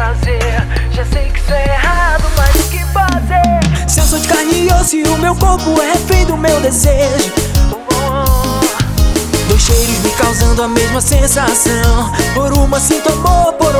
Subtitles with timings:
[0.00, 3.86] Já sei que isso é errado, mas o que fazer?
[3.86, 7.30] Se eu sou de carne e osso o meu corpo é refém do meu desejo.
[9.46, 12.10] Dois cheiros me causando a mesma sensação.
[12.32, 13.79] Por uma sinto amor, por outra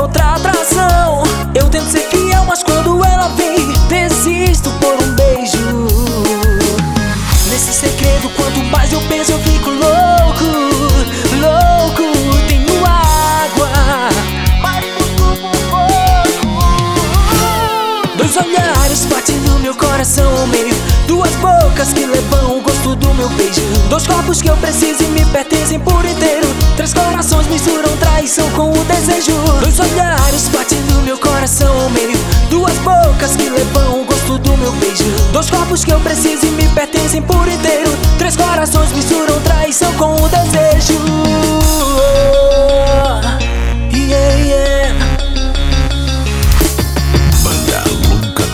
[18.71, 20.75] Olhares batendo meu coração ao meio.
[21.09, 23.63] Duas bocas que levam o gosto do meu beijo.
[23.89, 26.47] Dois corpos que eu preciso e me pertencem por inteiro.
[26.77, 29.33] Três corações misturam traição com o desejo.
[29.61, 32.19] Dois olhares batendo meu coração ao meio.
[32.49, 35.11] Duas bocas que levam o gosto do meu beijo.
[35.33, 37.91] Dois corpos que eu preciso e me pertencem por inteiro.
[38.19, 41.60] Três corações misturam traição com o desejo.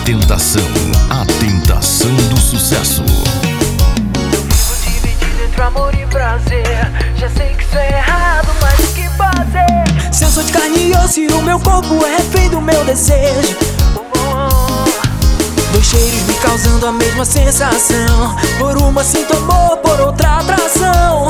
[0.07, 0.63] Tentação,
[1.09, 3.03] a tentação do sucesso.
[4.81, 6.63] Dividido entre amor e prazer.
[7.17, 10.13] Já sei que isso é errado, mas o que fazer?
[10.13, 12.85] Se eu sou de carne e osso e o meu corpo é refém do meu
[12.85, 13.57] desejo.
[15.73, 18.37] Dois cheiros me causando a mesma sensação.
[18.57, 21.27] Por uma sinto amor, por outra atração.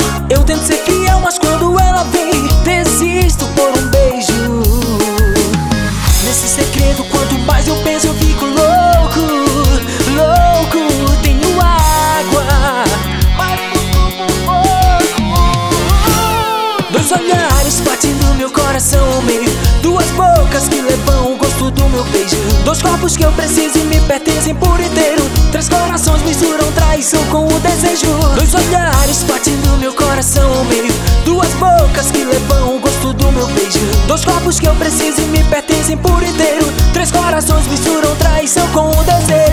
[18.78, 19.50] Coração meio.
[19.82, 22.36] Duas bocas que levam o gosto do meu beijo.
[22.64, 25.28] Dois corpos que eu preciso e me pertencem por inteiro.
[25.50, 28.06] Três corações misturam traição com o desejo.
[28.36, 30.94] Dois olhares batendo meu coração meio.
[31.24, 33.80] Duas bocas que levam o gosto do meu beijo.
[34.06, 36.72] Dois corpos que eu preciso e me pertencem por inteiro.
[36.92, 39.47] Três corações misturam traição com o desejo.